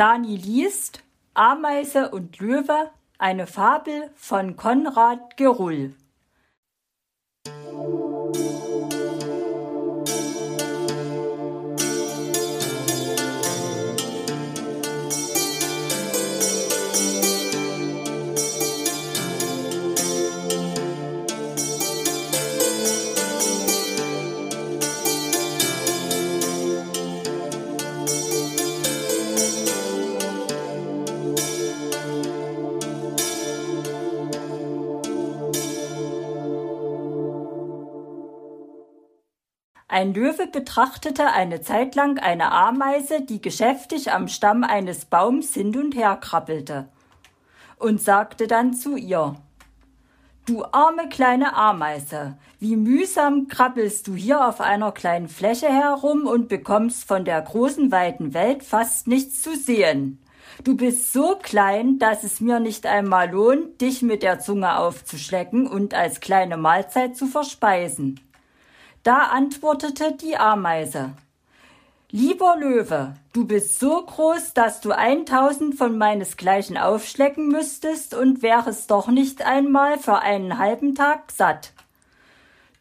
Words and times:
Dani 0.00 0.34
liest 0.34 1.04
Ameise 1.34 2.08
und 2.10 2.38
Löwe, 2.38 2.90
eine 3.18 3.46
Fabel 3.46 4.10
von 4.14 4.56
Konrad 4.56 5.36
Gerull. 5.36 5.92
Ein 39.92 40.14
Löwe 40.14 40.46
betrachtete 40.46 41.32
eine 41.32 41.62
Zeit 41.62 41.96
lang 41.96 42.20
eine 42.20 42.52
Ameise, 42.52 43.22
die 43.22 43.42
geschäftig 43.42 44.12
am 44.12 44.28
Stamm 44.28 44.62
eines 44.62 45.04
Baums 45.04 45.52
hin 45.54 45.76
und 45.76 45.96
her 45.96 46.16
krabbelte, 46.20 46.88
und 47.76 48.00
sagte 48.00 48.46
dann 48.46 48.72
zu 48.72 48.94
ihr 48.94 49.34
Du 50.46 50.64
arme 50.70 51.08
kleine 51.08 51.56
Ameise, 51.56 52.38
wie 52.60 52.76
mühsam 52.76 53.48
krabbelst 53.48 54.06
du 54.06 54.14
hier 54.14 54.46
auf 54.46 54.60
einer 54.60 54.92
kleinen 54.92 55.28
Fläche 55.28 55.66
herum 55.66 56.28
und 56.28 56.46
bekommst 56.46 57.08
von 57.08 57.24
der 57.24 57.42
großen 57.42 57.90
weiten 57.90 58.32
Welt 58.32 58.62
fast 58.62 59.08
nichts 59.08 59.42
zu 59.42 59.56
sehen. 59.56 60.20
Du 60.62 60.76
bist 60.76 61.12
so 61.12 61.36
klein, 61.42 61.98
dass 61.98 62.22
es 62.22 62.40
mir 62.40 62.60
nicht 62.60 62.86
einmal 62.86 63.28
lohnt, 63.28 63.80
dich 63.80 64.02
mit 64.02 64.22
der 64.22 64.38
Zunge 64.38 64.78
aufzuschlecken 64.78 65.66
und 65.66 65.94
als 65.94 66.20
kleine 66.20 66.56
Mahlzeit 66.56 67.16
zu 67.16 67.26
verspeisen. 67.26 68.20
Da 69.02 69.28
antwortete 69.28 70.12
die 70.12 70.36
Ameise 70.36 71.12
Lieber 72.10 72.56
Löwe, 72.58 73.14
du 73.32 73.46
bist 73.46 73.78
so 73.80 74.02
groß, 74.02 74.52
dass 74.52 74.82
du 74.82 74.90
eintausend 74.90 75.76
von 75.76 75.96
meinesgleichen 75.96 76.76
aufschlecken 76.76 77.48
müsstest 77.48 78.12
und 78.12 78.42
wärest 78.42 78.90
doch 78.90 79.08
nicht 79.08 79.40
einmal 79.40 79.96
für 79.96 80.18
einen 80.18 80.58
halben 80.58 80.94
Tag 80.94 81.32
satt. 81.32 81.72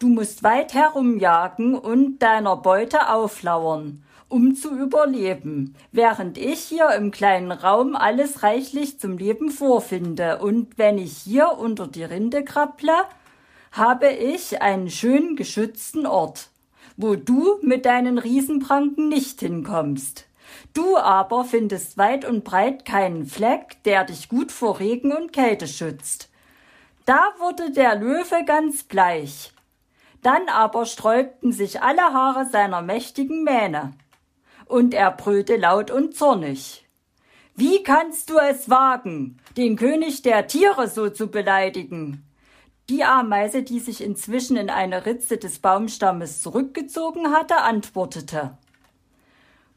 Du 0.00 0.08
musst 0.08 0.42
weit 0.42 0.74
herumjagen 0.74 1.76
und 1.76 2.18
deiner 2.18 2.56
Beute 2.56 3.10
auflauern, 3.10 4.02
um 4.28 4.56
zu 4.56 4.76
überleben, 4.76 5.76
während 5.92 6.36
ich 6.36 6.60
hier 6.60 6.90
im 6.96 7.12
kleinen 7.12 7.52
Raum 7.52 7.94
alles 7.94 8.42
reichlich 8.42 8.98
zum 8.98 9.18
Leben 9.18 9.50
vorfinde, 9.52 10.38
und 10.38 10.78
wenn 10.78 10.98
ich 10.98 11.12
hier 11.12 11.58
unter 11.58 11.86
die 11.86 12.04
Rinde 12.04 12.42
krabble, 12.42 13.04
habe 13.72 14.08
ich 14.10 14.62
einen 14.62 14.90
schön 14.90 15.36
geschützten 15.36 16.06
Ort, 16.06 16.50
wo 16.96 17.14
du 17.14 17.58
mit 17.62 17.86
deinen 17.86 18.18
Riesenpranken 18.18 19.08
nicht 19.08 19.40
hinkommst. 19.40 20.26
Du 20.74 20.96
aber 20.96 21.44
findest 21.44 21.98
weit 21.98 22.24
und 22.24 22.44
breit 22.44 22.84
keinen 22.84 23.26
Fleck, 23.26 23.82
der 23.84 24.04
dich 24.04 24.28
gut 24.28 24.52
vor 24.52 24.80
Regen 24.80 25.12
und 25.12 25.32
Kälte 25.32 25.66
schützt. 25.66 26.30
Da 27.04 27.32
wurde 27.38 27.70
der 27.70 27.94
Löwe 27.94 28.44
ganz 28.44 28.84
bleich. 28.84 29.52
Dann 30.22 30.48
aber 30.48 30.84
sträubten 30.84 31.52
sich 31.52 31.82
alle 31.82 32.02
Haare 32.02 32.46
seiner 32.46 32.82
mächtigen 32.82 33.44
Mähne. 33.44 33.92
Und 34.66 34.92
er 34.92 35.10
brüllte 35.12 35.56
laut 35.56 35.90
und 35.90 36.14
zornig. 36.14 36.86
Wie 37.54 37.82
kannst 37.82 38.30
du 38.30 38.38
es 38.38 38.68
wagen, 38.68 39.38
den 39.56 39.76
König 39.76 40.22
der 40.22 40.46
Tiere 40.46 40.86
so 40.86 41.08
zu 41.08 41.28
beleidigen? 41.28 42.27
Die 42.90 43.04
Ameise, 43.04 43.62
die 43.62 43.80
sich 43.80 44.02
inzwischen 44.02 44.56
in 44.56 44.70
eine 44.70 45.04
Ritze 45.04 45.36
des 45.36 45.58
Baumstammes 45.58 46.40
zurückgezogen 46.40 47.32
hatte, 47.32 47.58
antwortete 47.58 48.56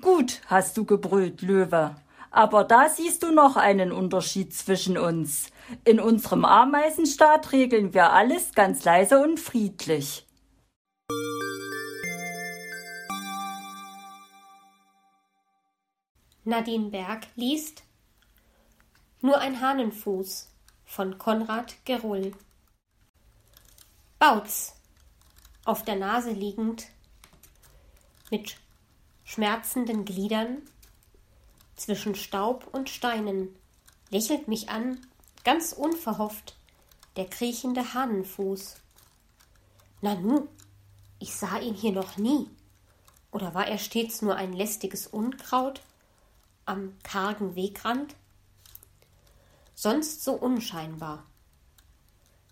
Gut, 0.00 0.40
hast 0.46 0.78
du 0.78 0.86
gebrüllt, 0.86 1.42
Löwe, 1.42 1.96
aber 2.30 2.64
da 2.64 2.88
siehst 2.88 3.22
du 3.22 3.30
noch 3.30 3.56
einen 3.56 3.92
Unterschied 3.92 4.54
zwischen 4.54 4.96
uns. 4.96 5.50
In 5.84 6.00
unserem 6.00 6.46
Ameisenstaat 6.46 7.52
regeln 7.52 7.92
wir 7.92 8.12
alles 8.12 8.54
ganz 8.54 8.84
leise 8.84 9.20
und 9.20 9.38
friedlich. 9.38 10.26
Nadine 16.44 16.88
Berg 16.88 17.26
liest 17.36 17.82
Nur 19.20 19.38
ein 19.38 19.60
Hahnenfuß 19.60 20.50
von 20.86 21.18
Konrad 21.18 21.76
Gerull 21.84 22.32
Bautz, 24.18 24.74
auf 25.64 25.82
der 25.84 25.96
Nase 25.96 26.30
liegend, 26.30 26.86
mit 28.30 28.56
schmerzenden 29.24 30.04
Gliedern, 30.04 30.62
zwischen 31.76 32.14
Staub 32.14 32.68
und 32.72 32.88
Steinen, 32.88 33.54
lächelt 34.10 34.48
mich 34.48 34.68
an, 34.68 35.04
ganz 35.44 35.72
unverhofft, 35.72 36.56
der 37.16 37.26
kriechende 37.26 37.94
Hahnenfuß. 37.94 38.76
Nanu, 40.00 40.48
ich 41.18 41.34
sah 41.34 41.58
ihn 41.58 41.74
hier 41.74 41.92
noch 41.92 42.16
nie. 42.16 42.48
Oder 43.30 43.54
war 43.54 43.66
er 43.66 43.78
stets 43.78 44.22
nur 44.22 44.36
ein 44.36 44.52
lästiges 44.52 45.06
Unkraut 45.06 45.80
am 46.66 46.96
kargen 47.02 47.56
Wegrand? 47.56 48.14
Sonst 49.74 50.22
so 50.22 50.34
unscheinbar. 50.34 51.26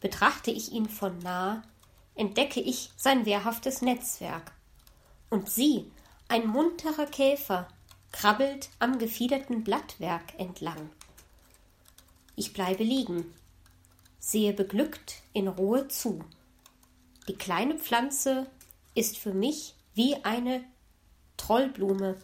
Betrachte 0.00 0.50
ich 0.50 0.72
ihn 0.72 0.88
von 0.88 1.18
nah, 1.18 1.62
entdecke 2.14 2.60
ich 2.60 2.90
sein 2.96 3.26
wehrhaftes 3.26 3.82
Netzwerk. 3.82 4.52
Und 5.28 5.50
sie, 5.50 5.90
ein 6.28 6.46
munterer 6.46 7.06
Käfer, 7.06 7.68
krabbelt 8.12 8.70
am 8.78 8.98
gefiederten 8.98 9.62
Blattwerk 9.62 10.38
entlang. 10.38 10.90
Ich 12.36 12.52
bleibe 12.52 12.82
liegen, 12.82 13.32
sehe 14.18 14.52
beglückt 14.52 15.22
in 15.32 15.48
Ruhe 15.48 15.88
zu. 15.88 16.24
Die 17.28 17.36
kleine 17.36 17.78
Pflanze 17.78 18.46
ist 18.94 19.18
für 19.18 19.32
mich 19.32 19.74
wie 19.94 20.16
eine 20.24 20.64
Trollblume, 21.36 22.16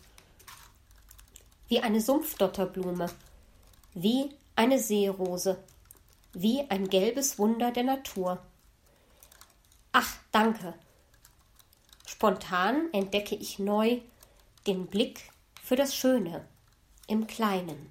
wie 1.68 1.80
eine 1.80 2.00
Sumpfdotterblume, 2.00 3.06
wie 3.94 4.30
eine 4.54 4.78
Seerose 4.78 5.62
wie 6.38 6.68
ein 6.68 6.90
gelbes 6.90 7.38
Wunder 7.38 7.70
der 7.70 7.84
Natur. 7.84 8.42
Ach, 9.92 10.18
danke. 10.32 10.74
Spontan 12.06 12.92
entdecke 12.92 13.34
ich 13.34 13.58
neu 13.58 14.00
den 14.66 14.86
Blick 14.86 15.30
für 15.62 15.76
das 15.76 15.96
Schöne 15.96 16.46
im 17.06 17.26
Kleinen. 17.26 17.90